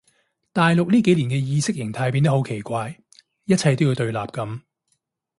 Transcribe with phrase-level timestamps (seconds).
[0.51, 2.97] 大陸呢幾年嘅意識形態變得好怪
[3.45, 4.61] 一切都要對立噉